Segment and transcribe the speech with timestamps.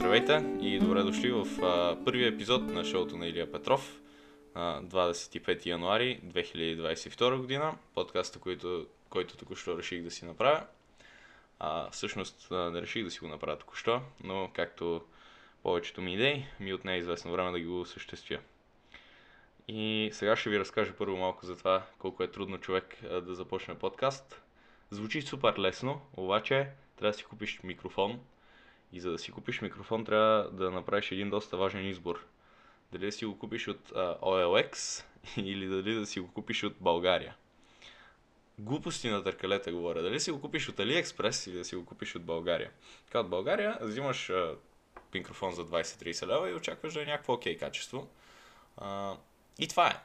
[0.00, 4.00] Здравейте и добре дошли в а, първия епизод на шоуто на Илия Петров,
[4.54, 10.62] а, 25 януари 2022 година, подкаста, който, който току-що реших да си направя.
[11.58, 15.02] А, всъщност а, не реших да си го направя току-що, но както
[15.62, 18.38] повечето ми идеи, ми отне известно време да ги го осъществя.
[19.68, 23.34] И сега ще ви разкажа първо малко за това колко е трудно човек а, да
[23.34, 24.42] започне подкаст.
[24.90, 28.20] Звучи супер лесно, обаче трябва да си купиш микрофон,
[28.92, 32.24] и за да си купиш микрофон, трябва да направиш един доста важен избор.
[32.92, 35.04] Дали да си го купиш от а, OLX
[35.36, 37.36] или дали да си го купиш от България.
[38.58, 40.02] Глупости на търкалета говоря.
[40.02, 42.70] Дали си го купиш от AliExpress или да си го купиш от България.
[43.06, 44.54] Така от България взимаш а,
[45.14, 48.08] микрофон за 20-30 лева и очакваш да е някакво окей качество.
[48.76, 49.16] А,
[49.58, 50.00] и това е.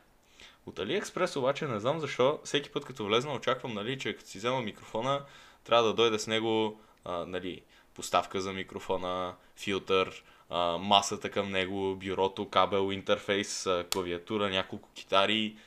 [0.65, 4.37] От AliExpress обаче не знам защо всеки път като влезна очаквам, нали, че като си
[4.37, 5.25] взема микрофона
[5.63, 7.61] трябва да дойде с него а, нали,
[7.95, 10.23] поставка за микрофона, филтър,
[10.79, 15.57] масата към него, бюрото, кабел, интерфейс, клавиатура, няколко китари.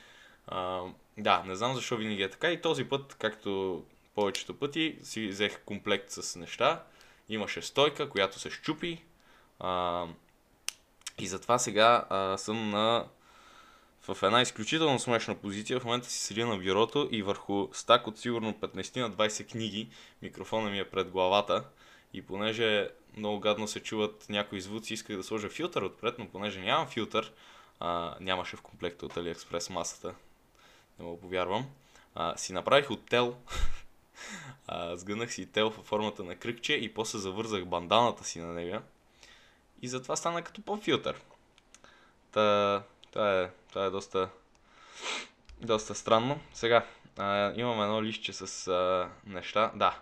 [1.17, 3.83] Да, не знам защо винаги е така и този път, както
[4.15, 6.83] повечето пъти, си взех комплект с неща.
[7.29, 9.01] Имаше стойка, която се щупи.
[11.19, 12.05] И затова сега
[12.37, 13.05] съм на
[14.01, 15.79] в една изключително смешна позиция.
[15.79, 19.89] В момента си седя на бюрото и върху стак от сигурно 15 на 20 книги
[20.21, 21.63] микрофона ми е пред главата.
[22.13, 26.59] И понеже много гадно се чуват някои звуци, исках да сложа филтър отпред, но понеже
[26.59, 27.33] нямам филтър,
[27.79, 30.15] а, нямаше в комплекта от AliExpress масата,
[30.99, 31.69] не мога повярвам,
[32.15, 33.37] а, си направих от тел,
[34.67, 38.81] а, сгънах си тел във формата на кръгче и после завързах банданата си на нега.
[39.81, 41.21] И затова стана като по-филтър.
[42.31, 44.29] Та, това е, това е доста,
[45.61, 46.39] доста странно.
[46.53, 46.85] Сега,
[47.17, 49.71] а, имам едно лище с а, неща.
[49.75, 49.99] Да,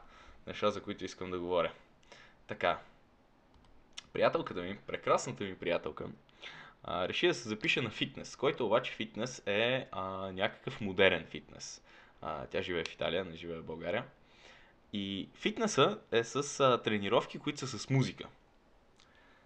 [0.47, 1.71] неща, за които искам да говоря.
[2.47, 2.79] Така.
[4.13, 6.05] Приятелката ми, прекрасната ми приятелка,
[6.83, 11.83] а, реши да се запише на фитнес, който обаче фитнес е а, някакъв модерен фитнес.
[12.21, 14.05] А, тя живее в Италия, не живее в България.
[14.93, 18.27] И фитнеса е с а, тренировки, които са с музика.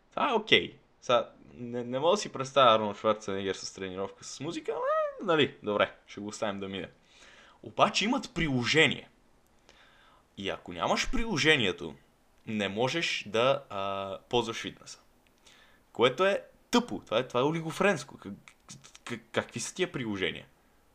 [0.09, 0.77] Това е окей.
[1.07, 1.27] Okay.
[1.53, 4.73] не, не мога да си представя Арнолд Шварценегер с тренировка с музика,
[5.21, 6.89] но нали, добре, ще го оставим да мине.
[7.63, 9.09] Обаче имат приложение.
[10.37, 11.95] И ако нямаш приложението,
[12.47, 14.99] не можеш да а, ползваш фитнеса.
[15.93, 17.01] Което е тъпо.
[17.05, 18.17] Това е, това е олигофренско.
[18.17, 18.33] Как,
[19.03, 20.45] как, какви са тия приложения?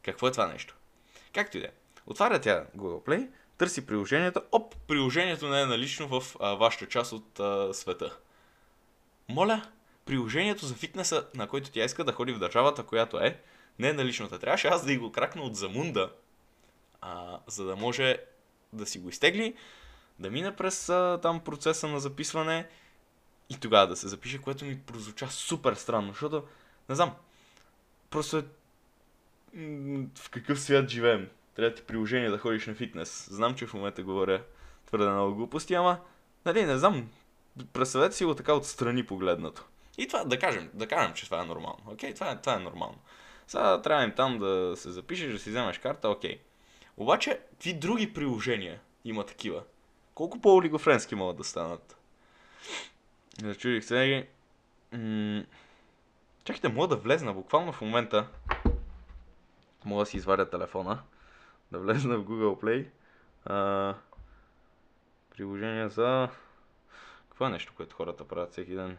[0.03, 0.77] Какво е това нещо?
[1.35, 1.71] Както и да е.
[2.07, 4.43] Отваря тя Google Play, търси приложението.
[4.53, 8.17] Оп, приложението не е налично в а, вашата част от а, света.
[9.29, 9.63] Моля,
[10.05, 13.41] приложението за фитнеса, на който тя иска да ходи в държавата, която е,
[13.79, 14.39] не е наличната.
[14.39, 16.13] Трябваше аз да и го кракна от замунда,
[17.01, 18.19] а, за да може
[18.73, 19.55] да си го изтегли,
[20.19, 22.69] да мине през а, там процеса на записване
[23.51, 26.45] и тогава да се запише, което ми прозвуча супер странно, защото,
[26.89, 27.15] не знам,
[28.11, 28.45] просто е...
[30.19, 31.29] В какъв свят живеем?
[31.55, 33.29] Трябва ти приложение да ходиш на фитнес.
[33.31, 34.43] Знам, че в момента говоря
[34.87, 35.99] твърде много глупости, ама,
[36.45, 37.11] нали, не знам,
[37.73, 39.65] представете си го така отстрани погледнато.
[39.99, 41.79] И това, да кажем, да кажем, че това е нормално.
[41.87, 42.99] Окей, това е, това е нормално.
[43.47, 46.41] Сега трябва им там да се запишеш, да си вземеш карта, окей.
[46.97, 49.63] Обаче, какви други приложения има такива?
[50.17, 51.97] Колко по-олигофренски могат да станат?
[53.43, 54.29] Зачудих се.
[54.93, 55.45] М-
[56.45, 58.29] Чакайте, мога да влезна буквално в момента.
[59.85, 61.03] Мога да си извадя телефона.
[61.73, 62.89] Да влезна в Google Play.
[63.45, 63.95] А,
[65.31, 66.29] приложение за...
[67.29, 68.99] Какво е нещо, което хората правят всеки ден?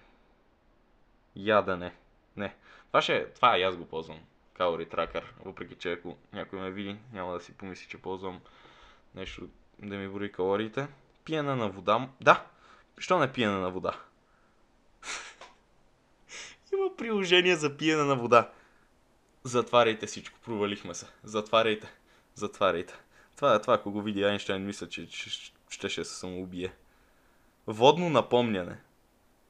[1.35, 1.95] Ядене.
[2.35, 2.55] Не.
[2.87, 4.19] Това, ще, това аз го ползвам.
[4.59, 5.23] Calorie Tracker.
[5.45, 8.41] Въпреки, че ако някой ме види, няма да си помисли, че ползвам
[9.15, 9.49] нещо
[9.79, 10.87] да ми брои калориите.
[11.27, 12.09] Пиене на вода.
[12.21, 12.45] Да!
[12.97, 13.99] Що не пиене на вода?
[16.73, 18.51] Има приложение за пиене на вода.
[19.43, 21.05] Затваряйте всичко, провалихме се.
[21.23, 21.87] Затваряйте.
[22.35, 22.93] Затваряйте.
[23.35, 25.29] Това е това, ако го види Айнщайн, мисля, че ще,
[25.69, 26.73] ще, ще се самоубие.
[27.67, 28.79] Водно напомняне.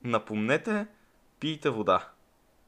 [0.03, 0.87] Напомнете,
[1.39, 2.09] пийте вода.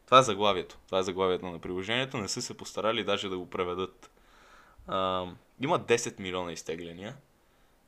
[0.06, 0.78] Това е заглавието.
[0.86, 2.18] Това е заглавието на приложението.
[2.18, 4.12] Не са се постарали даже да го преведат.
[4.88, 5.26] А,
[5.62, 7.18] има 10 милиона изтегляния,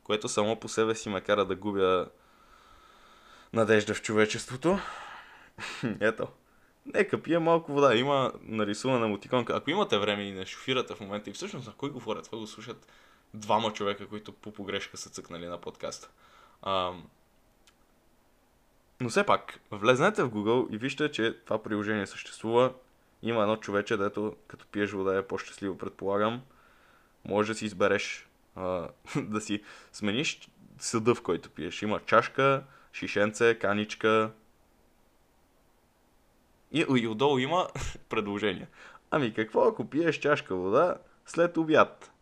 [0.04, 2.08] което само по себе си ме кара да губя
[3.52, 4.78] надежда в човечеството.
[6.00, 6.28] Ето.
[6.86, 7.94] Нека пия малко вода.
[7.94, 9.56] Има нарисувана мутиконка.
[9.56, 12.24] Ако имате време и не шофирате в момента и всъщност на кой говорят?
[12.24, 12.86] Това го слушат
[13.34, 16.08] двама човека, които по погрешка са цъкнали на подкаста.
[16.62, 16.92] А,
[19.00, 22.72] но все пак, влезнете в Google и вижте, че това приложение съществува.
[23.22, 26.42] Има едно човече, дето като пиеш вода е по-щастливо, предполагам.
[27.24, 28.28] Може да си избереш
[29.16, 29.62] да си
[29.92, 31.82] смениш съда, в който пиеш.
[31.82, 34.32] Има чашка, шишенце, каничка,
[36.72, 37.68] И, и отдолу има
[38.08, 38.68] предложение.
[39.10, 40.96] Ами какво ако пиеш чашка вода
[41.26, 42.12] след обяд?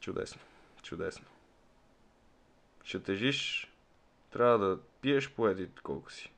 [0.00, 0.40] Чудесно.
[0.82, 1.24] Чудесно.
[2.84, 3.70] Ще тежиш.
[4.30, 6.32] Трябва да пиеш по еди колко си.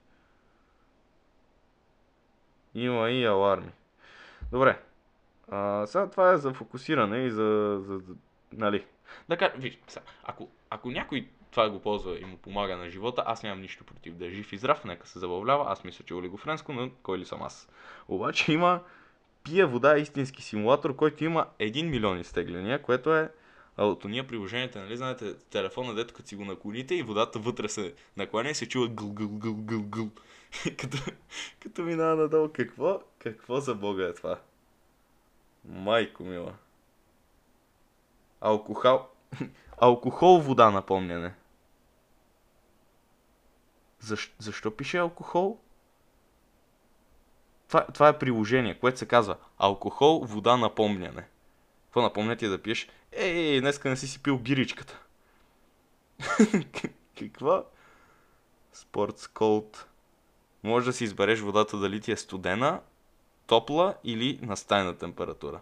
[2.74, 3.72] Има и аларми.
[4.52, 4.82] Добре.
[5.48, 8.14] А, сега това е за фокусиране и за, за, за
[8.56, 8.84] нали.
[9.28, 13.22] Да кажа, виж, сега, ако, ако някой това го ползва и му помага на живота,
[13.26, 16.14] аз нямам нищо против да е жив и здрав, нека се забавлява, аз мисля, че
[16.14, 17.68] е олигофренско, но кой ли съм аз?
[18.08, 18.80] Обаче има
[19.44, 23.30] пия вода истински симулатор, който има 1 милион изтегляния, което е
[23.78, 27.94] от уния приложенията, нали, знаете, телефона, дето като си го наклоните и водата вътре се
[28.16, 30.10] накланя и се чува гъл, гъл, гъл, гъл, гъл.
[30.78, 30.98] като,
[31.62, 32.48] като минава надолу.
[32.52, 33.00] Какво?
[33.18, 34.38] Какво за бога е това?
[35.64, 36.54] Майко мила.
[38.40, 39.00] Алкохол...
[39.78, 41.34] Алкохол вода напомняне.
[44.00, 45.58] Защо, защо пише алкохол?
[47.68, 51.28] Това, това е приложение, което се казва Алкохол, вода, напомняне.
[51.84, 52.88] Какво напомня ти да пиеш?
[53.12, 55.00] Ей, днеска не си си пил гиричката.
[57.18, 57.64] Какво?
[58.72, 59.84] Спортс Cold.
[60.62, 62.80] Може да си избереш водата дали ти е студена,
[63.46, 65.60] топла или на стайна температура.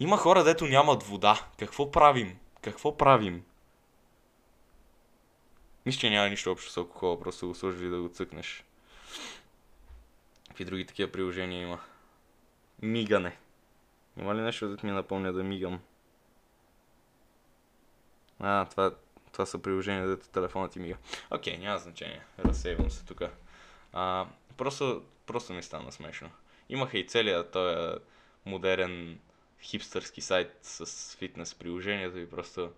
[0.00, 1.46] Има хора, дето нямат вода.
[1.58, 2.38] Какво правим?
[2.62, 3.44] Какво правим?
[5.86, 8.64] Мисля, че няма нищо общо с алкохола, просто го сложи да го цъкнеш.
[10.48, 11.80] Какви други такива приложения има?
[12.82, 13.36] Мигане.
[14.16, 15.80] Има ли нещо да ми напомня да мигам?
[18.40, 18.94] А, това,
[19.32, 20.96] това са приложения, дето телефонът ти мига.
[21.30, 22.22] Окей, okay, няма значение.
[22.44, 23.22] Разсейвам се тук.
[24.56, 26.30] Просто, просто ми стана смешно.
[26.68, 27.98] Имаха и целият този
[28.46, 29.18] модерен
[29.62, 32.72] хипстърски сайт с фитнес приложението и просто...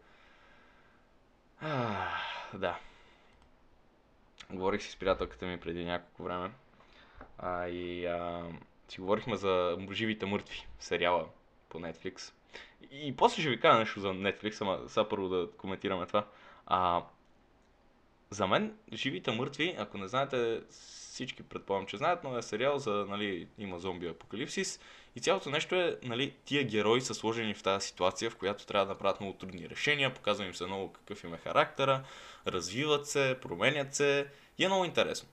[1.60, 2.08] А,
[2.54, 2.78] да.
[4.50, 6.50] Говорих си с приятелката ми преди няколко време.
[7.38, 8.44] А, и а,
[8.88, 11.26] си говорихме за живите мъртви, сериала
[11.68, 12.32] по Netflix.
[12.90, 16.26] И после ще ви кажа нещо за Netflix, ама сега първо да коментираме това.
[16.66, 17.02] А,
[18.30, 23.06] за мен, живите мъртви, ако не знаете, всички предполагам, че знаят, но е сериал за,
[23.08, 24.80] нали, има зомби апокалипсис
[25.16, 28.86] и цялото нещо е, нали, тия герои са сложени в тази ситуация, в която трябва
[28.86, 32.04] да направят много трудни решения, показва им се много какъв им е характера,
[32.46, 34.26] развиват се, променят се
[34.58, 35.28] и е много интересно.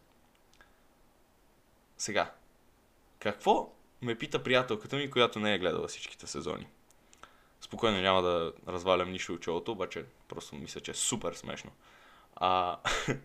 [1.98, 2.34] Сега,
[3.20, 6.68] какво ме пита приятелката ми, която не е гледала всичките сезони?
[7.62, 11.72] Спокойно няма да развалям нищо от челото, обаче просто мисля, че е супер смешно.
[12.36, 12.80] А...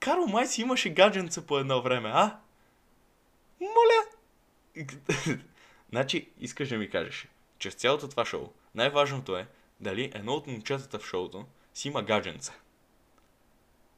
[0.00, 2.38] Карл май си имаше гадженца по едно време, а?
[3.60, 4.06] Моля!
[5.90, 7.28] значи, искаш да ми кажеш,
[7.58, 9.48] че с цялото това шоу, най-важното е
[9.80, 12.52] дали едно от момчетата в шоуто си има гадженца.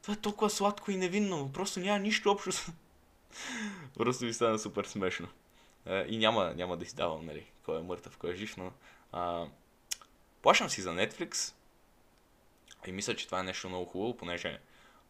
[0.01, 2.71] Това е толкова сладко и невинно, просто няма нищо общо с...
[3.97, 5.27] просто ми стана супер смешно.
[6.07, 8.71] И няма, няма да издавам, нали, кой е мъртъв, кой е жив, но...
[9.11, 9.45] А,
[10.41, 11.53] плащам си за Netflix
[12.87, 14.59] и мисля, че това е нещо много хубаво, понеже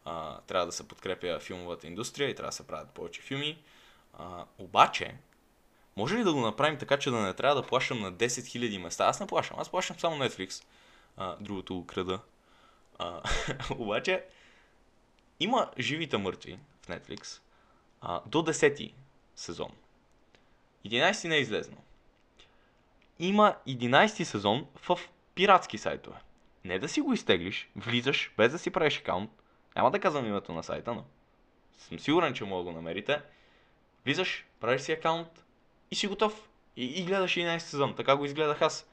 [0.04, 3.62] а, трябва да се подкрепя филмовата индустрия и трябва да се правят повече филми.
[4.18, 5.14] А, обаче,
[5.96, 8.78] може ли да го направим така, че да не трябва да плащам на 10 000
[8.78, 9.06] места?
[9.06, 10.64] Аз не плащам, аз плащам само Netflix.
[11.16, 12.20] А, другото го крада.
[12.98, 13.22] А,
[13.78, 14.24] обаче,
[15.40, 17.40] има живите мъртви в Netflix
[18.00, 18.92] а, до 10
[19.36, 19.70] сезон.
[20.86, 21.78] 11 не е излезнал.
[23.18, 24.98] Има 11 сезон в
[25.34, 26.16] пиратски сайтове.
[26.64, 29.30] Не да си го изтеглиш, влизаш без да си правиш акаунт.
[29.76, 31.04] Няма да казвам името на сайта, но
[31.78, 33.20] съм сигурен, че мога да го намерите.
[34.04, 35.44] Влизаш, правиш си акаунт
[35.90, 36.48] и си готов.
[36.76, 37.94] И, и гледаш 11 сезон.
[37.96, 38.90] Така го изгледах аз.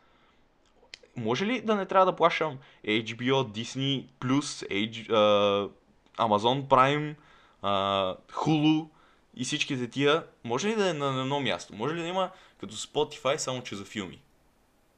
[1.15, 5.71] Може ли да не трябва да плащам HBO, Disney+, H, uh,
[6.17, 7.15] Amazon Prime,
[7.63, 8.87] uh, Hulu
[9.35, 10.25] и всичките тия?
[10.43, 11.75] Може ли да е на едно място?
[11.75, 14.21] Може ли да има като Spotify, само че за филми?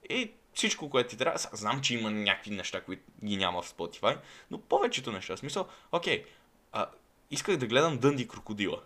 [0.09, 1.39] И всичко, което ти трябва.
[1.53, 4.17] Знам, че има някакви неща, които ги няма в Spotify,
[4.51, 5.35] но повечето неща.
[5.35, 6.25] В смисъл, окей,
[6.71, 6.87] а,
[7.31, 8.81] исках да гледам Дънди Крокодила.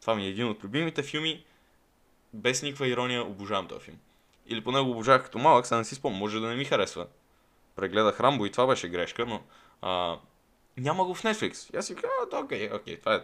[0.00, 1.44] Това ми е един от любимите филми.
[2.32, 3.98] Без никаква ирония, обожавам този филм.
[4.46, 7.06] Или поне го обожавах като малък, сега не си спомням, може да не ми харесва.
[7.76, 9.42] Прегледах Рамбо и това беше грешка, но
[9.82, 10.18] а,
[10.76, 11.74] няма го в Netflix.
[11.74, 13.22] И аз си казвам, окей, окей, това, е,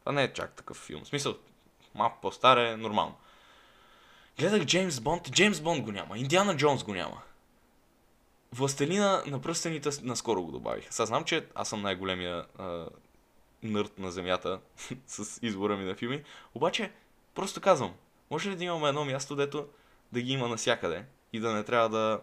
[0.00, 1.04] това не е чак такъв филм.
[1.04, 1.36] В смисъл,
[1.94, 3.16] малко по-стар е нормално.
[4.38, 7.22] Гледах Джеймс Бонд, Джеймс Бонд го няма, Индиана Джонс го няма.
[8.52, 10.86] Властелина на пръстените наскоро го добавих.
[10.90, 12.86] Сега знам, че аз съм най-големия а,
[13.62, 14.60] нърд на земята
[15.06, 16.22] с избора ми на филми,
[16.54, 16.92] обаче
[17.34, 17.94] просто казвам,
[18.30, 19.68] може ли да имаме едно място, дето
[20.12, 22.20] да ги има насякъде и да не трябва да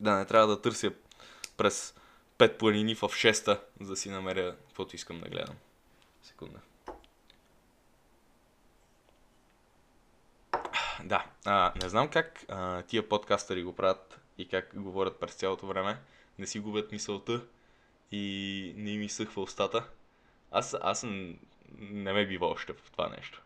[0.00, 0.92] да не трябва да търся
[1.56, 1.94] през
[2.38, 5.56] пет планини в шеста, за да си намеря каквото искам да гледам.
[6.22, 6.58] Секунда.
[11.02, 15.66] Да, а, не знам как а, тия подкастъри го правят и как говорят през цялото
[15.66, 15.98] време.
[16.38, 17.44] Не си губят мисълта
[18.12, 19.88] и не им изсъхва устата.
[20.50, 21.02] Аз, аз
[21.78, 23.42] не ме бива още в това нещо.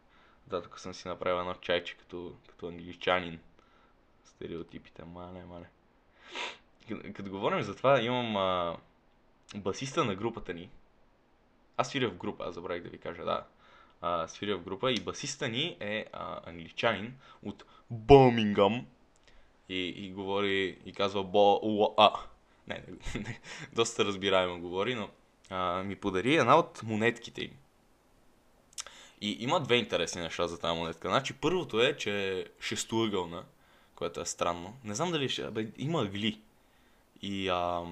[0.46, 3.40] Да, тук съм си направил едно чайче като, като англичанин.
[4.24, 5.66] Стереотипите, мале, мале.
[6.88, 8.76] Като, като говорим за това, имам а,
[9.54, 10.70] басиста на групата ни.
[11.76, 13.46] Аз свиря в група, аз забравих да ви кажа, да.
[14.00, 18.86] А, свиря в група и басиста ни е а, англичанин от Бърмингъм.
[19.68, 22.12] И, и говори, и казва бо, а.
[22.66, 23.40] Не, не, не,
[23.72, 25.08] доста разбираемо говори, но
[25.50, 27.52] а, ми подари една от монетките им.
[29.20, 31.08] И има две интересни неща за тази монетка.
[31.08, 33.44] Значи първото е, че е шестоъгълна,
[33.94, 34.76] което е странно.
[34.84, 35.50] Не знам дали ще...
[35.50, 36.40] Бе, има ъгли.
[37.22, 37.82] И, а,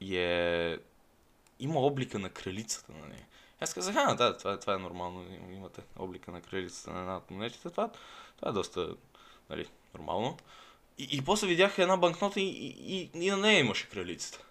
[0.00, 0.78] и е...
[1.60, 3.26] Има облика на кралицата на нея.
[3.60, 5.26] Аз казах, а, да, това, това е нормално.
[5.52, 7.70] Имате облика на кралицата на една от монетите.
[7.70, 7.90] Това,
[8.36, 8.94] това е доста,
[9.50, 10.36] нали, нормално.
[10.98, 14.44] И, и после видях една банкнота и, и, и, на нея имаше кралицата.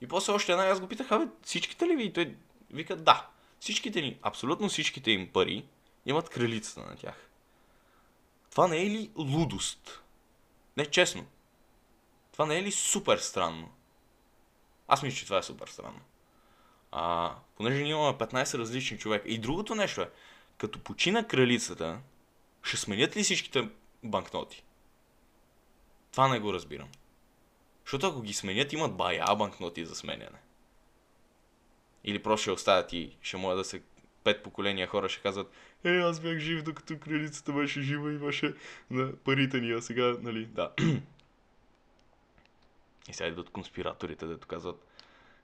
[0.00, 2.04] И после още една, аз го питах, абе, всичките ли ви?
[2.04, 2.36] И той
[2.70, 3.28] вика, да.
[3.60, 5.64] Всичките ни, абсолютно всичките им пари
[6.06, 7.28] имат кралицата на тях.
[8.50, 10.02] Това не е ли лудост?
[10.76, 11.26] Не, честно.
[12.32, 13.70] Това не е ли супер странно?
[14.88, 16.00] Аз мисля, че това е супер странно.
[16.92, 19.28] А, понеже ние имаме 15 различни човека.
[19.28, 20.10] И другото нещо е,
[20.58, 21.98] като почина кралицата,
[22.62, 23.68] ще сменят ли всичките
[24.04, 24.64] банкноти?
[26.12, 26.88] Това не го разбирам.
[27.84, 30.38] Защото ако ги сменят, имат бая банкноти за сменяне.
[32.04, 33.82] Или просто ще оставят и ще може да се
[34.24, 35.52] пет поколения хора ще казват
[35.84, 38.54] Е, аз бях жив докато кралицата беше жива и имаше
[38.90, 40.72] на парите ни, а сега, нали, да.
[43.08, 44.86] и сега идват конспираторите, да казват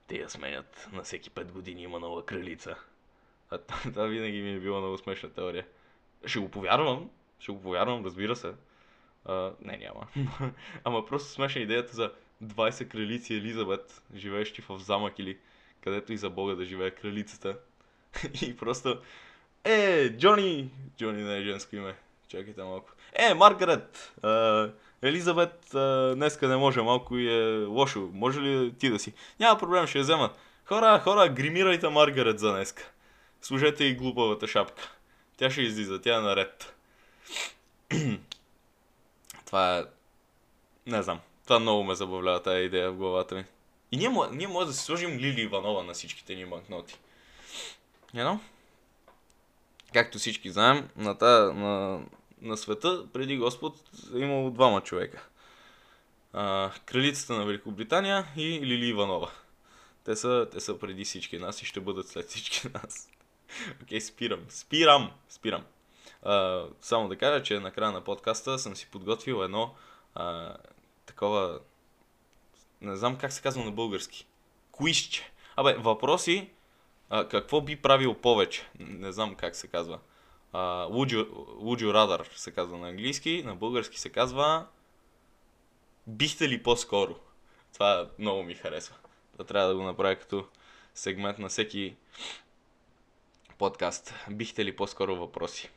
[0.09, 2.77] те я сменят на всеки 5 години има нова кралица.
[3.51, 5.67] А това винаги ми е била много смешна теория.
[6.25, 8.53] Ще го повярвам, ще го повярвам, разбира се.
[9.25, 10.07] А, не, няма.
[10.85, 12.13] Ама просто смешна идеята за
[12.45, 15.39] 20 кралици Елизабет, живеещи в замък или
[15.81, 17.59] където и за Бога да живее кралицата.
[18.43, 19.01] и просто,
[19.65, 21.97] е, Джони, Джони не е женско име,
[22.29, 22.93] чакайте малко.
[23.13, 24.71] Е, Маргарет, а,
[25.03, 25.71] Елизабет
[26.17, 29.13] днеска не може, малко и е лошо, може ли ти да си?
[29.41, 30.33] Няма проблем, ще я взема.
[30.65, 32.91] Хора, хора, гримирайте Маргарет за днеска.
[33.43, 34.91] Служете и глупавата шапка.
[35.37, 36.75] Тя ще излиза, тя е наред.
[39.47, 39.85] това е...
[40.87, 41.21] Не знам.
[41.45, 43.45] Това много ме забавлява тази идея в главата ми.
[43.93, 46.99] И ние, ние може да си сложим Лили Иванова на всичките ни банкноти.
[48.15, 48.39] You know?
[49.93, 52.01] Както всички знаем, на, та, на,
[52.43, 53.75] на света преди Господ
[54.15, 55.29] е имало двама човека.
[56.33, 59.31] А, кралицата на Великобритания и Лили Иванова.
[60.05, 63.11] Те са, те са преди всички нас и ще бъдат след всички нас.
[63.83, 64.41] Окей, okay, спирам.
[64.49, 65.11] Спирам!
[65.29, 65.65] Спирам.
[66.23, 69.75] А, само да кажа, че на края на подкаста съм си подготвил едно
[70.15, 70.57] а,
[71.07, 71.61] такова
[72.81, 74.27] не знам как се казва на български.
[74.71, 75.33] Куизче.
[75.57, 76.51] Абе, въпроси,
[77.11, 78.69] а, какво би правил повече?
[78.79, 79.99] Не знам как се казва.
[80.55, 84.67] Would, rather се казва на английски, на български се казва
[86.07, 87.17] Бихте ли по-скоро?
[87.73, 88.97] Това много ми харесва.
[89.39, 90.47] Да трябва да го направя като
[90.95, 91.97] сегмент на всеки
[93.59, 94.15] подкаст.
[94.31, 95.71] Бихте ли по-скоро въпроси?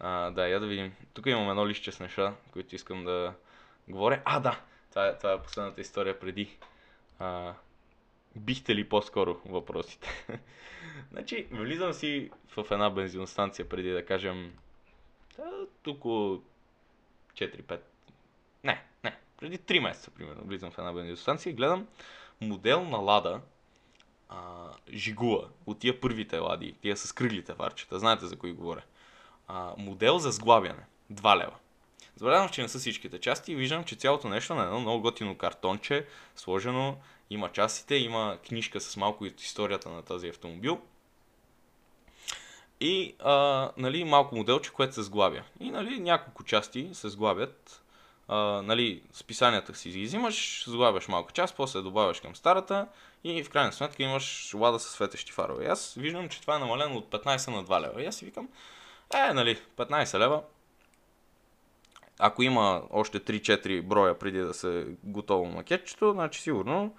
[0.00, 0.94] А, да, я да видим.
[1.14, 3.34] Тук имам едно лище с неща, които искам да
[3.88, 4.22] говоря.
[4.24, 4.60] А, да!
[4.90, 6.56] Това е, това е последната история преди.
[7.18, 7.54] А,
[8.36, 10.08] бихте ли по-скоро въпросите?
[11.12, 14.52] значи, влизам си в една бензиностанция преди да кажем
[15.82, 17.80] тук 4-5.
[18.64, 21.86] Не, не, преди 3 месеца, примерно, влизам в една бензиностанция и гледам
[22.40, 23.40] модел на Лада
[24.28, 28.82] а, Жигула, от тия първите лади, тия с кръглите варчета, знаете за кои говоря.
[29.48, 31.54] А, модел за сглавяне, 2 лева.
[32.16, 35.38] Забелязам, че не са всичките части и виждам, че цялото нещо на едно много готино
[35.38, 36.96] картонче, сложено,
[37.30, 40.80] има частите, има книжка с малко историята на този автомобил.
[42.80, 45.42] И а, нали, малко моделче, което се сглавя.
[45.60, 47.82] И нали, няколко части се сглавят.
[48.28, 52.86] А, нали, списанията си ги взимаш, сглавяш малка част, после добавяш към старата
[53.24, 55.64] и в крайна сметка имаш лада с светещи фарове.
[55.64, 58.02] И аз виждам, че това е намалено от 15 на 2 лева.
[58.02, 58.48] И аз си викам,
[59.14, 60.42] е, нали, 15 лева,
[62.18, 66.94] ако има още 3-4 броя преди да се готово макетчето, значи сигурно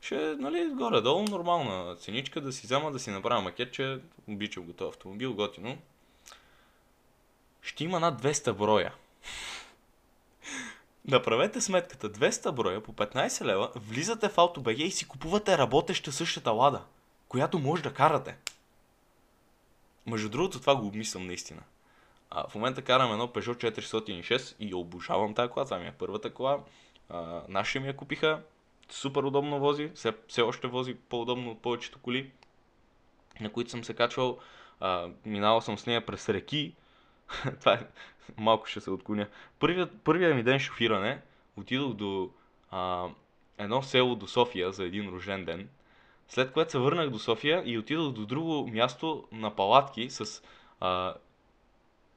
[0.00, 5.34] ще, нали, горе-долу нормална ценичка да си взема да си направя макетче, обичам готов автомобил,
[5.34, 5.78] готино.
[7.62, 8.94] Ще има над 200 броя.
[11.04, 16.50] Направете сметката, 200 броя по 15 лева, влизате в AutoBG и си купувате работеща същата
[16.50, 16.82] лада,
[17.28, 18.36] която може да карате.
[20.06, 21.62] между другото, това го обмислям наистина.
[22.30, 25.64] А, в момента карам едно Peugeot 406 и обожавам тази кола.
[25.64, 26.60] Това ми е първата кола.
[27.08, 28.42] А, наши ми я купиха.
[28.90, 29.90] Супер удобно вози.
[29.94, 32.30] Все, все още вози по-удобно от повечето коли,
[33.40, 34.38] на които съм се качвал.
[34.80, 36.74] А, минавал съм с нея през реки.
[37.60, 37.86] това е,
[38.36, 39.28] малко ще се отклоня.
[39.58, 41.20] Първият, първият ми ден шофиране
[41.56, 42.30] отидох до
[42.70, 43.08] а,
[43.58, 45.68] едно село до София за един рожден ден.
[46.28, 50.42] След което се върнах до София и отидох до друго място на палатки с
[50.80, 51.14] а,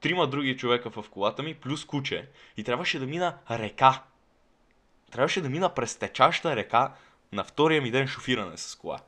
[0.00, 2.28] трима други човека в колата ми, плюс куче.
[2.56, 4.02] И трябваше да мина река.
[5.10, 6.94] Трябваше да мина през течаща река
[7.32, 8.98] на втория ми ден шофиране с кола.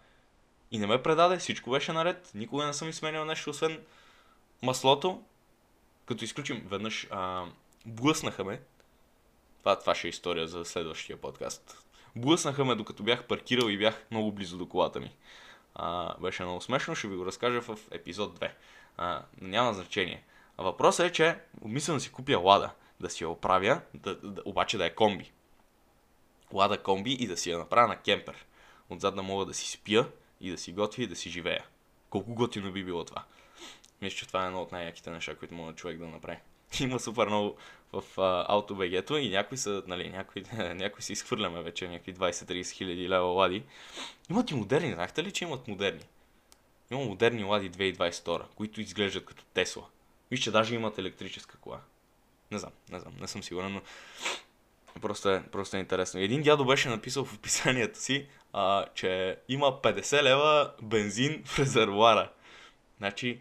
[0.71, 3.81] И не ме предаде, всичко беше наред, никога не съм изменял нещо, освен
[4.63, 5.23] маслото.
[6.07, 7.45] Като изключим веднъж, а,
[7.87, 8.61] блъснаха ме.
[9.59, 11.85] Това, това ще е история за следващия подкаст.
[12.17, 15.17] Блъснаха ме докато бях паркирал и бях много близо до колата ми.
[15.75, 18.51] А, беше много смешно, ще ви го разкажа в епизод 2.
[18.97, 20.23] А, няма значение.
[20.59, 24.79] Въпросът е, че обмислям да си купя лада, да си я оправя, да, да, обаче
[24.79, 25.33] да е комби.
[26.53, 28.47] Лада комби и да си я направя на кемпер.
[28.91, 30.07] Отзад да мога да си спя
[30.41, 31.65] и да си готвя и да си живея.
[32.11, 33.25] Колко готино би било това.
[34.03, 36.39] Мисля, че това е едно от най-яките неща, които може човек да направи.
[36.81, 37.57] Има супер много
[37.93, 38.03] в
[38.49, 40.45] аутобегето и някои са, нали, някои,
[40.75, 43.63] някои си изхвърляме вече някакви 20-30 хиляди лева лади.
[44.31, 46.05] Имат и модерни, знаете ли, че имат модерни?
[46.91, 49.87] Има модерни лади 2022, които изглеждат като Тесла.
[50.33, 51.81] Виж, че даже имат електрическа кола.
[52.51, 53.83] Не знам, не знам, не съм сигурен, но
[55.01, 56.21] просто е, просто е интересно.
[56.21, 62.33] Един дядо беше написал в описанието си, а, че има 50 лева бензин в резервуара.
[62.99, 63.39] Значи,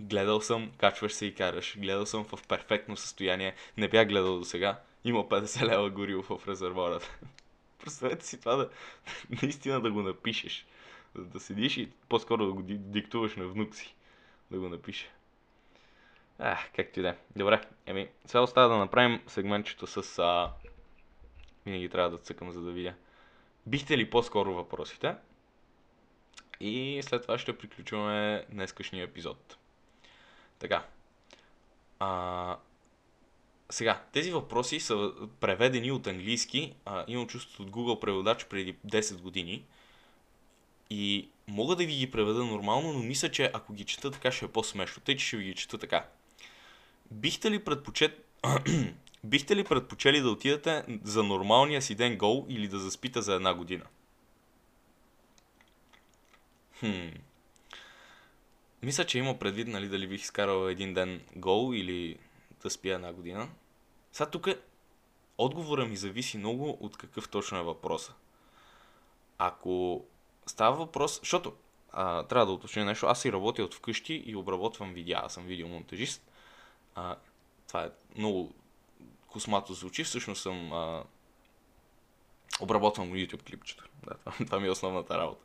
[0.00, 1.78] гледал съм, качваш се и караш.
[1.78, 3.54] Гледал съм в перфектно състояние.
[3.76, 4.80] Не бях гледал до сега.
[5.04, 7.00] Има 50 лева гориво в резервуара.
[7.84, 8.70] Представете си това да
[9.42, 10.66] наистина да го напишеш.
[11.18, 13.94] Да седиш и по-скоро да го диктуваш на внук си.
[14.50, 15.10] Да го напише.
[16.38, 17.16] А, както и да е.
[17.36, 20.18] Добре, еми, сега остава да направим сегментчето с...
[20.18, 20.52] А...
[21.66, 22.94] Винаги трябва да цъкам, за да видя.
[23.66, 25.14] Бихте ли по-скоро въпросите?
[26.60, 29.56] И след това ще приключваме днескашния епизод.
[30.58, 30.86] Така.
[31.98, 32.56] А,
[33.70, 36.74] сега, тези въпроси са преведени от английски.
[36.84, 39.64] А, имам чувството от Google преводач преди 10 години.
[40.90, 44.44] И мога да ви ги преведа нормално, но мисля, че ако ги чета така ще
[44.44, 45.02] е по-смешно.
[45.02, 46.08] Тъй, че ще ви ги чета така.
[47.10, 48.26] Бихте ли предпочет...
[49.24, 53.54] Бихте ли предпочели да отидете за нормалния си ден гол или да заспите за една
[53.54, 53.84] година?
[56.80, 57.08] Хм.
[58.82, 62.18] Мисля, че има предвид, нали, дали бих изкарал един ден гол или
[62.62, 63.48] да спя една година.
[64.12, 64.48] Сега тук
[65.38, 68.12] отговора ми зависи много от какъв точно е въпроса.
[69.38, 70.04] Ако
[70.46, 71.52] става въпрос, защото
[71.92, 75.44] а, трябва да уточня нещо, аз си работя от вкъщи и обработвам видеа, аз съм
[75.44, 76.30] видеомонтажист.
[76.96, 77.16] А,
[77.68, 78.54] това е много
[79.26, 81.04] космато звучи, всъщност съм а,
[82.60, 83.84] обработвам YouTube клипчета.
[84.06, 85.44] Да, това, това ми е основната работа.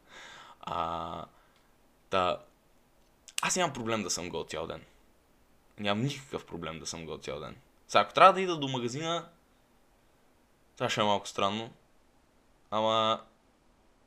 [0.62, 1.26] А,
[2.12, 2.38] да,
[3.42, 4.86] аз нямам проблем да съм гол цял ден.
[5.80, 7.58] Нямам никакъв проблем да съм гол цял ден.
[7.88, 9.30] Сега, ако трябва да ида до магазина,
[10.78, 11.74] това ще е малко странно.
[12.72, 13.22] Ама,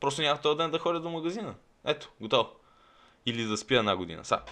[0.00, 1.54] просто нямах този ден да ходя до магазина.
[1.84, 2.50] Ето, готово.
[3.26, 4.24] Или да спя една година.
[4.24, 4.44] Сега,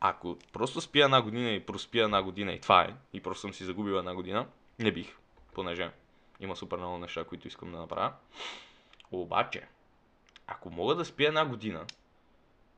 [0.00, 3.54] ако просто спя една година и проспя една година и това е, и просто съм
[3.54, 4.46] си загубил една година,
[4.78, 5.16] не бих,
[5.54, 5.90] понеже
[6.40, 8.12] има супер много неща, които искам да направя.
[9.10, 9.66] Обаче,
[10.46, 11.86] ако мога да спя една година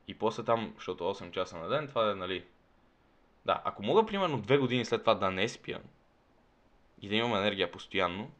[0.08, 2.44] и после там, защото 8 часа на ден, това е, нали...
[3.44, 5.80] Да, ако мога, примерно, две години след това да не спя
[7.02, 8.30] и да имам енергия постоянно,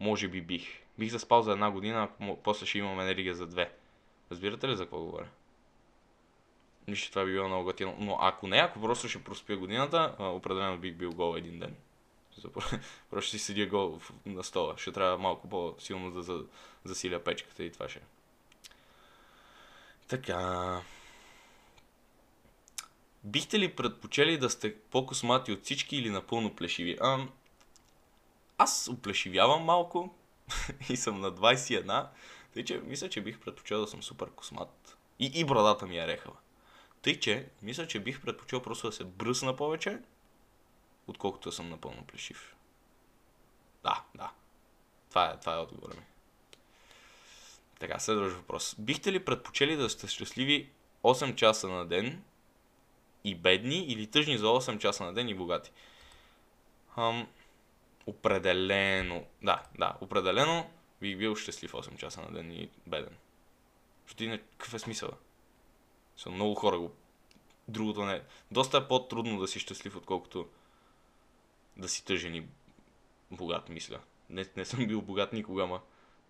[0.00, 0.82] може би бих.
[0.98, 3.72] Бих заспал за една година, ако после ще имам енергия за две.
[4.30, 5.28] Разбирате ли за какво говоря?
[6.88, 7.96] Нищо това би било много готино.
[7.98, 11.76] Но ако не, ако просто ще проспя годината, определено бих бил гол един ден.
[13.10, 14.74] Просто ще си седя гол на стола.
[14.78, 16.44] Ще трябва малко по-силно да
[16.84, 17.98] засиля печката и това ще.
[17.98, 18.02] Е.
[20.08, 20.80] Така.
[23.24, 26.98] Бихте ли предпочели да сте по-космати от всички или напълно плешиви?
[27.00, 27.26] А,
[28.58, 30.14] аз оплешивявам малко
[30.90, 32.08] и съм на 21,
[32.54, 34.98] тъй че мисля, че бих предпочел да съм супер космат.
[35.18, 36.36] И, и брадата ми е рехава.
[37.06, 39.98] Тъй, че мисля, че бих предпочел просто да се бръсна повече,
[41.06, 42.56] отколкото съм напълно плешив.
[43.82, 44.30] Да, да.
[45.08, 46.02] Това е, това е отговора ми.
[47.78, 48.76] Така, следващ въпрос.
[48.78, 50.70] Бихте ли предпочели да сте щастливи
[51.02, 52.22] 8 часа на ден
[53.24, 55.70] и бедни или тъжни за 8 часа на ден и богати?
[56.96, 57.28] Ам,
[58.06, 63.16] определено, да, да, определено бих бил щастлив 8 часа на ден и беден.
[64.06, 65.10] Защото иначе какъв е смисъл?
[66.16, 66.92] Са много хора го
[67.68, 68.22] другото не.
[68.50, 70.48] Доста е по-трудно да си щастлив, отколкото
[71.76, 72.46] да си тъжен и
[73.30, 74.00] богат, мисля.
[74.30, 75.80] Не, не съм бил богат никога, ама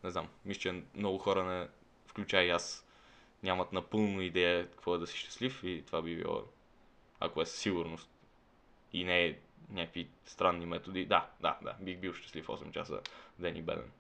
[0.05, 0.29] не знам.
[0.45, 1.69] Мисля, че много хора, не,
[2.07, 2.87] включая и аз,
[3.43, 6.45] нямат напълно идея какво е да си щастлив и това би било,
[7.21, 8.09] ако е със сигурност
[8.93, 9.39] и не е
[9.71, 11.05] някакви странни методи.
[11.05, 13.01] Да, да, да, бих бил щастлив 8 часа
[13.39, 13.91] ден и беден.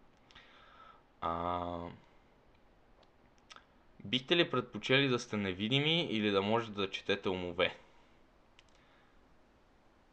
[1.20, 1.78] А...
[4.04, 7.78] Бихте ли предпочели да сте невидими или да можете да четете умове?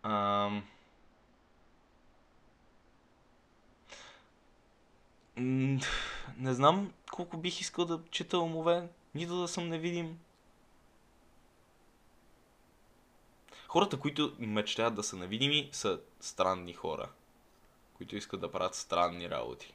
[0.03, 0.49] А...
[5.37, 10.19] Не знам колко бих искал да чета умове, нито да съм невидим.
[13.67, 17.09] Хората, които мечтаят да са невидими, са странни хора,
[17.93, 19.73] които искат да правят странни работи.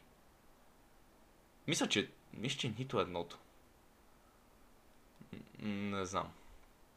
[1.66, 3.38] Мисля, че, мисля, че нито едното.
[5.62, 6.29] Не знам.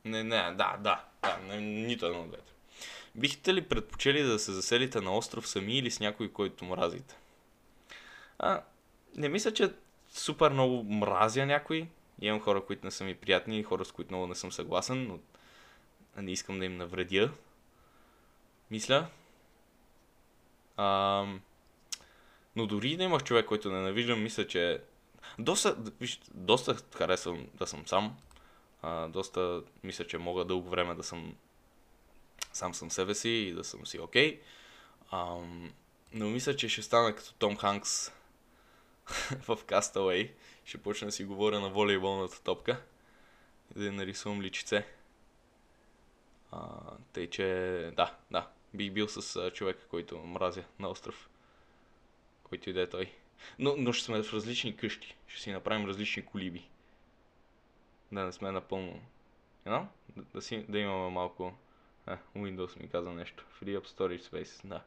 [0.05, 2.51] Не, не, да, да, да, не, нито едно от двете.
[3.15, 7.15] Бихте ли предпочели да се заселите на остров сами или с някой, който мразите?
[8.39, 8.61] А,
[9.15, 9.73] не мисля, че
[10.09, 11.87] супер много мразя някой.
[12.21, 15.19] Имам хора, които не са ми приятни, хора, с които много не съм съгласен, но
[16.21, 17.31] не искам да им навредя.
[18.71, 19.07] Мисля.
[20.77, 21.25] А,
[22.55, 24.81] но дори да имах човек, който ненавиждам, мисля, че
[25.39, 28.17] доста, виж, доста харесвам да съм сам.
[28.81, 31.35] А, доста мисля, че мога дълго време да съм
[32.53, 34.41] сам съм себе си и да съм си окей.
[35.11, 35.71] Okay.
[36.13, 38.09] но мисля, че ще стана като Том Ханкс
[39.47, 40.31] в Castaway.
[40.65, 42.81] Ще почна да си говоря на волейболната топка
[43.75, 44.87] и да нарисувам личице.
[46.51, 46.67] А,
[47.13, 47.45] тъй, че
[47.95, 51.29] да, да, бих бил с човека, който мразя на остров.
[52.43, 53.13] Който и да е той.
[53.59, 55.15] Но, но ще сме в различни къщи.
[55.27, 56.67] Ще си направим различни колиби.
[58.11, 59.01] Да не сме напълно.
[59.65, 59.85] You
[60.17, 61.53] Да, да, си, да имаме малко...
[62.05, 63.45] А, Windows ми каза нещо.
[63.61, 64.67] Free Up Storage Space.
[64.67, 64.81] Да.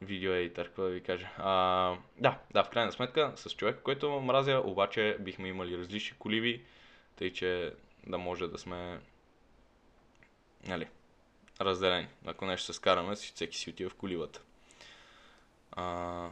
[0.00, 1.30] Видео едитър, какво да ви кажа.
[1.36, 6.64] А, да, да, в крайна сметка, с човек, който мразя, обаче бихме имали различни колиби,
[7.16, 7.74] тъй че
[8.06, 9.00] да може да сме
[10.66, 10.88] нали,
[11.60, 12.08] разделени.
[12.26, 14.42] Ако нещо се скараме, всеки си отива в колибата.
[15.72, 16.28] А...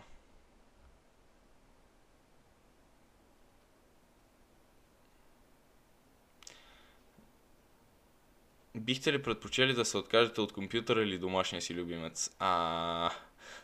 [8.74, 12.30] Бихте ли предпочели да се откажете от компютъра или домашния си любимец?
[12.38, 13.10] А...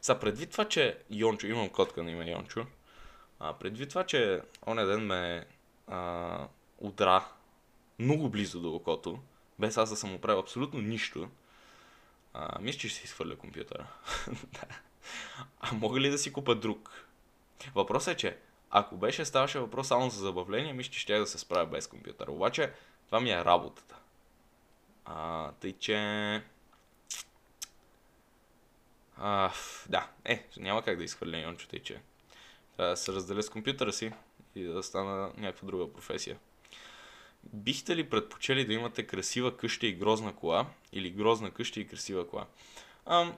[0.00, 2.66] Са, предвид това, че Йончо, имам котка на име Йончо,
[3.40, 5.46] а, предвид това, че оня ден ме
[5.86, 7.24] а, удра
[7.98, 9.18] много близо до окото,
[9.58, 11.28] без аз да съм оправил абсолютно нищо,
[12.34, 13.86] а, мисля, че ще си изхвърля компютъра.
[15.60, 17.06] а мога ли да си купа друг?
[17.74, 18.38] Въпросът е, че
[18.70, 22.28] ако беше ставаше въпрос само за забавление, мисля, че ще да се справя без компютър.
[22.28, 22.72] Обаче,
[23.06, 23.96] това ми е работата.
[25.06, 25.96] А, тъй, че...
[29.16, 29.52] А,
[29.88, 32.00] да, е, няма как да изхвърля Йончо, тъй, че
[32.76, 34.12] трябва да се разделя с компютъра си
[34.54, 36.38] и да стана някаква друга професия.
[37.44, 42.28] Бихте ли предпочели да имате красива къща и грозна кола или грозна къща и красива
[42.28, 42.46] кола?
[43.06, 43.32] А,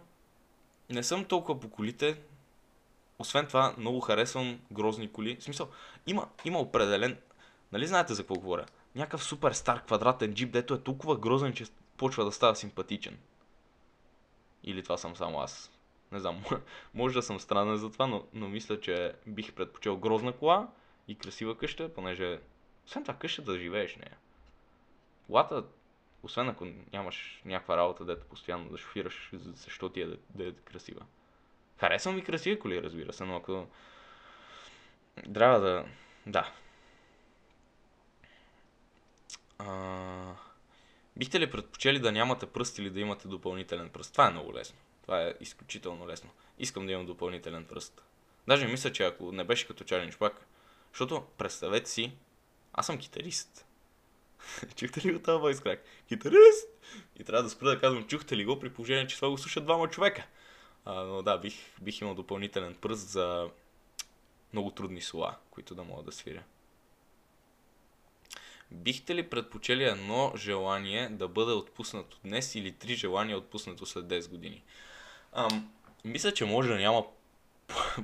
[0.91, 2.21] не съм толкова по колите.
[3.19, 5.37] Освен това, много харесвам грозни коли.
[5.37, 5.69] В смисъл,
[6.07, 7.19] има, има определен...
[7.73, 8.67] Нали знаете за какво говоря?
[8.95, 11.65] Някакъв супер стар квадратен джип, дето е толкова грозен, че
[11.97, 13.19] почва да става симпатичен.
[14.65, 15.73] Или това съм само аз.
[16.13, 16.45] Не знам,
[16.95, 20.69] може да съм странен за това, но, но мисля, че бих предпочел грозна кола
[21.09, 22.41] и красива къща, понеже
[22.87, 24.17] освен това, къщата да живееш нея.
[25.27, 25.65] Колата,
[26.23, 30.53] освен ако нямаш някаква работа, дето постоянно да шофираш, защо ти е да, да е
[30.53, 31.01] красива.
[31.77, 33.67] Харесвам ми красиви коли, разбира се, но ако
[35.35, 35.85] трябва да...
[36.27, 36.53] Да.
[39.59, 40.35] А...
[41.17, 44.13] Бихте ли предпочели да нямате пръст или да имате допълнителен пръст?
[44.13, 44.79] Това е много лесно.
[45.03, 46.31] Това е изключително лесно.
[46.59, 48.03] Искам да имам допълнителен пръст.
[48.49, 50.47] Даже мисля, че ако не беше като Чарлин Шпак,
[50.93, 52.13] защото представете си,
[52.73, 53.67] аз съм китарист.
[54.77, 55.85] Чухте ли го това войс крак?
[56.09, 56.69] Китарист!
[57.19, 59.65] И трябва да спра да казвам, чухте ли го, при положение, че това го слушат
[59.65, 60.27] двама човека.
[60.85, 63.51] А, но да, бих, бих имал допълнителен пръст за
[64.53, 66.43] много трудни слова, които да мога да свиря.
[68.71, 74.31] Бихте ли предпочели едно желание да бъде отпуснато днес или три желания отпуснато след 10
[74.31, 74.63] години?
[75.33, 75.73] Ам,
[76.05, 77.05] мисля, че може да няма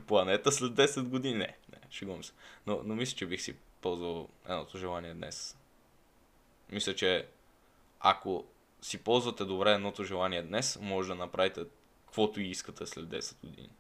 [0.07, 1.39] планета след 10 години.
[1.39, 2.33] Не, не, шегувам се.
[2.67, 5.57] Но, но мисля, че бих си ползвал едното желание днес.
[6.73, 7.27] Мисля, че
[8.01, 8.45] ако
[8.83, 11.65] си ползвате добре едното желание днес, може да направите
[12.07, 13.71] каквото и искате след 10 години.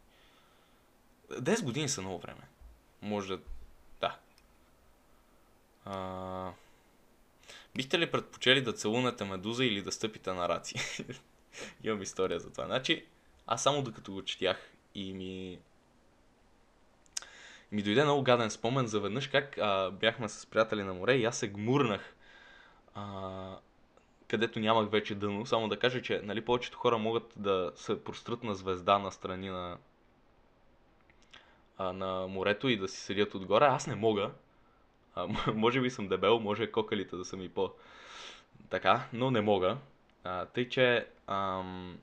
[1.30, 2.42] 10 години са много време.
[3.02, 3.42] Може да...
[4.00, 4.18] Да.
[5.84, 6.52] А...
[7.76, 10.74] Бихте ли предпочели да целунете медуза или да стъпите на раци?
[11.84, 12.66] Имам история за това.
[12.66, 13.04] Значи,
[13.46, 15.58] аз само докато го четях и ми...
[17.72, 21.24] ми дойде много гаден спомен за веднъж как а, бяхме с приятели на море и
[21.24, 22.14] аз се гмурнах
[22.94, 23.58] а,
[24.28, 25.46] където нямах вече дъно.
[25.46, 29.48] Само да кажа, че нали, повечето хора могат да се прострат на звезда на страни
[29.48, 29.78] на,
[31.78, 33.64] а, на морето и да си седят отгоре.
[33.64, 34.30] Аз не мога.
[35.14, 37.72] А, може би съм дебел, може кокалите да са ми по...
[38.70, 39.76] Така, но не мога.
[40.24, 41.06] А, тъй, че...
[41.26, 41.98] Ам...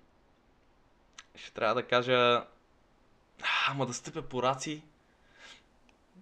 [1.36, 2.46] Ще трябва да кажа...
[3.68, 4.82] Ама да стъпя по раци...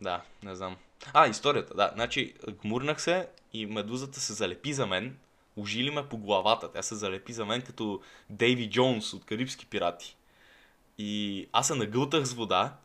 [0.02, 0.78] Да, не знам.
[1.13, 1.91] А, историята, да.
[1.93, 5.17] Значи, гмурнах се и медузата се залепи за мен.
[5.58, 6.71] Ожили ме по главата.
[6.71, 10.17] Тя се залепи за мен като Дейви Джонс от Карибски пирати.
[10.97, 12.78] И аз се нагълтах с вода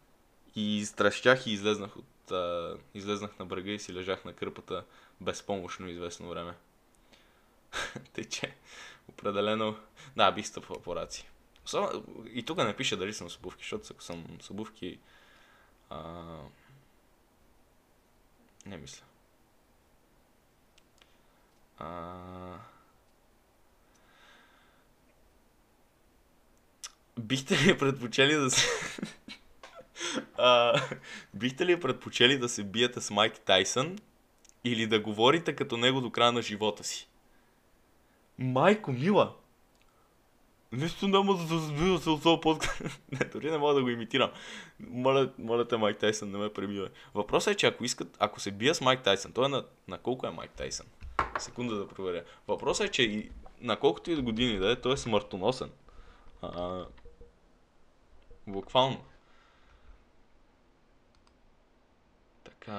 [0.57, 4.85] и изтращях и излезнах, от, а, излезнах на брега и си лежах на кърпата
[5.21, 6.55] безпомощно известно време.
[8.13, 8.55] Тъй, че
[9.09, 9.77] определено...
[10.17, 11.29] Да, бих стъпвал по раци.
[12.27, 14.99] И тук не пише дали съм с обувки, защото ако съм с обувки...
[15.91, 16.23] А...
[18.67, 19.05] Не мисля.
[21.79, 22.59] А...
[27.19, 28.67] Бихте ли предпочели да се...
[30.38, 30.80] а,
[31.35, 33.98] бихте ли предпочели да се биете с Майк Тайсън
[34.64, 37.09] или да говорите като него до края на живота си?
[38.38, 39.35] Майко, мила!
[40.72, 42.80] Нищо няма да сбива се от този подкаст.
[43.12, 44.30] не, дори не мога да го имитирам.
[44.80, 46.88] Моля, моля те, Майк Тайсън, не ме пребива.
[47.14, 49.98] Въпросът е, че ако искат, ако се бия с Майк Тайсън, той е на, на
[49.98, 50.87] колко е Майк Тайсън?
[51.38, 52.22] Секунда да проверя.
[52.48, 53.30] Въпросът е, че и,
[53.61, 55.70] на колкото и години да е, той е смъртоносен.
[56.42, 56.85] А,
[58.46, 59.04] буквално.
[62.64, 62.72] Така...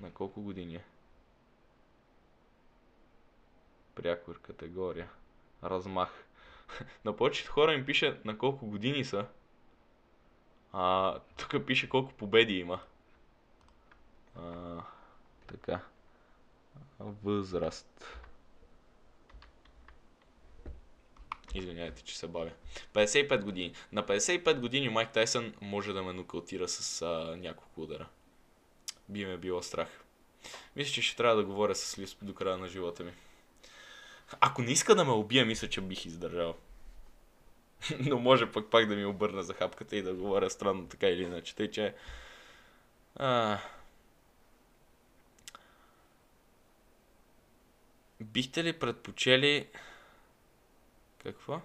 [0.00, 0.84] На колко години е?
[3.94, 5.10] Прякор категория.
[5.64, 6.24] Размах.
[7.04, 9.26] на повечето хора им пише на колко години са.
[10.72, 12.80] А тук пише колко победи има.
[14.36, 14.80] А,
[15.46, 15.80] така.
[16.98, 18.18] Възраст.
[21.54, 22.50] Извинявайте, че се бавя.
[22.94, 23.74] 55 години.
[23.92, 28.08] На 55 години Майк Тайсън може да ме нокаутира с а, няколко удара.
[29.08, 30.04] Би ме било страх.
[30.76, 33.12] Мисля, че ще трябва да говоря с Лис до края на живота ми.
[34.40, 36.56] Ако не иска да ме убия, мисля, че бих издържал.
[38.00, 41.22] Но може пък пак да ми обърна за хапката и да говоря странно така или
[41.22, 41.54] иначе.
[41.54, 41.94] Тъй, че...
[43.16, 43.58] А...
[48.20, 49.68] Бихте ли предпочели...
[51.24, 51.60] Какво?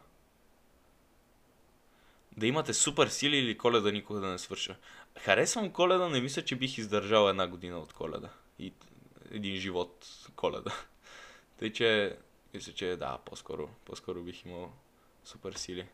[2.38, 4.76] Да имате супер сили или коледа никога да не свърша.
[5.18, 8.30] Харесвам коледа, не мисля, че бих издържал една година от коледа.
[8.60, 8.74] И
[9.32, 10.72] един живот коледа.
[11.58, 12.18] Тъй, че
[12.54, 14.74] мисля, че да, по-скоро, по-скоро бих имал
[15.24, 15.88] супер сили.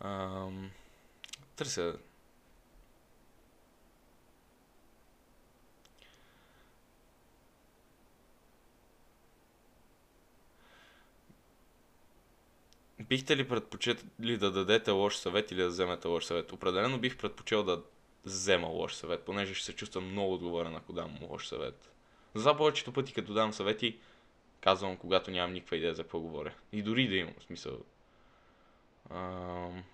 [0.00, 0.70] Ам,
[1.56, 1.98] търся
[13.08, 16.52] Бихте ли предпочели да дадете лош съвет или да вземете лош съвет?
[16.52, 17.82] Определено бих предпочел да
[18.24, 21.90] взема лош съвет, понеже ще се чувствам много отговорен, ако дам лош съвет.
[22.34, 23.98] За повечето пъти, като дам съвети,
[24.60, 26.54] казвам, когато нямам никаква идея за какво говоря.
[26.72, 27.78] И дори да имам смисъл.
[29.10, 29.84] Ам...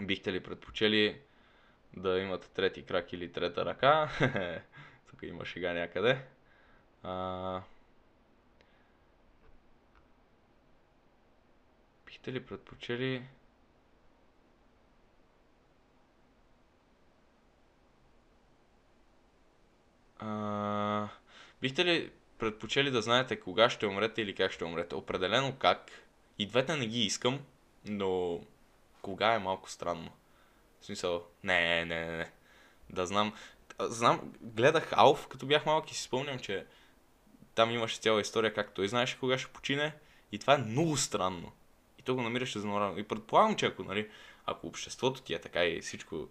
[0.00, 1.20] Бихте ли предпочели
[1.96, 4.10] да имате трети крак или трета ръка?
[5.10, 6.24] Тук има шега някъде.
[7.02, 7.62] А...
[12.22, 13.22] Бихте ли предпочели
[20.18, 21.08] А...
[21.60, 24.94] Бихте ли предпочели да знаете кога ще умрете или как ще умрете?
[24.94, 25.90] Определено как.
[26.38, 27.40] И двете не ги искам,
[27.84, 28.40] но
[29.02, 30.12] кога е малко странно.
[30.80, 32.30] В смисъл, не, не, не, не.
[32.90, 33.34] Да знам.
[33.80, 36.66] Знам, гледах Алф, като бях малък и си спомням, че
[37.54, 39.94] там имаше цяла история, как той знаеше кога ще почине.
[40.32, 41.52] И това е много странно.
[42.02, 42.98] И то го намираше за нормално.
[42.98, 44.10] И предполагам, че ако, нали,
[44.46, 46.28] ако обществото ти е така и всичко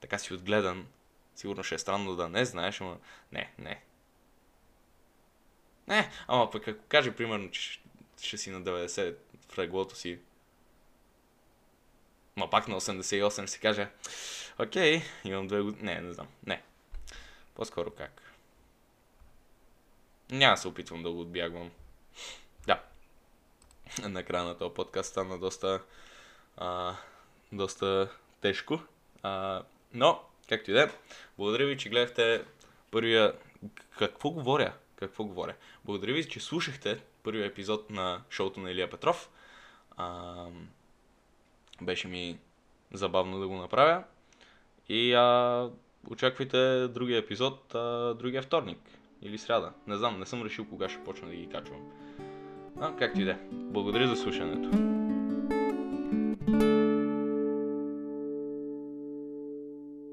[0.00, 0.86] така си отгледан,
[1.34, 2.98] сигурно ще е странно да не знаеш, ама
[3.32, 3.82] не, не.
[5.88, 7.80] Не, ама пък ако каже, примерно, че
[8.22, 9.16] ще, си на 90
[9.48, 10.18] в реглото си,
[12.36, 13.88] ма пак на 88 ще си каже,
[14.58, 15.82] окей, имам две години.
[15.82, 16.28] Не, не знам.
[16.46, 16.62] Не.
[17.54, 18.22] По-скоро как.
[20.30, 21.70] Няма се опитвам да го отбягвам.
[23.98, 25.82] Накрая на този подкаст стана доста,
[26.56, 26.96] а,
[27.52, 28.80] доста тежко.
[29.22, 29.62] А,
[29.94, 30.90] но, както и да е,
[31.38, 32.44] благодаря ви, че гледахте
[32.90, 33.34] първия
[33.98, 34.72] какво говоря?
[34.96, 35.54] Какво говоря?
[35.84, 39.30] Благодаря ви, че слушахте първия епизод на шоуто на Илия Петров.
[39.96, 40.46] А,
[41.82, 42.38] беше ми
[42.92, 44.04] забавно да го направя.
[44.88, 45.70] И а,
[46.10, 48.78] очаквайте другия епизод а, другия вторник
[49.22, 49.72] или сряда.
[49.86, 52.01] Не знам, не съм решил кога ще почна да ги качвам.
[52.82, 53.36] А, както и да е.
[53.52, 55.01] Благодаря за слушането.